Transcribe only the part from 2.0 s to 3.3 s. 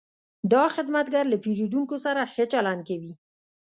سره ښه چلند کوي.